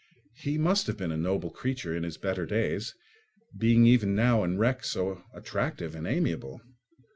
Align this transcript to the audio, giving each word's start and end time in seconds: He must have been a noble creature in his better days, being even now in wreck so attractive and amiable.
He 0.37 0.57
must 0.57 0.87
have 0.87 0.97
been 0.97 1.11
a 1.11 1.15
noble 1.15 1.51
creature 1.51 1.95
in 1.95 2.01
his 2.01 2.17
better 2.17 2.47
days, 2.47 2.95
being 3.55 3.85
even 3.85 4.15
now 4.15 4.43
in 4.43 4.57
wreck 4.57 4.83
so 4.83 5.21
attractive 5.31 5.93
and 5.93 6.07
amiable. 6.07 6.59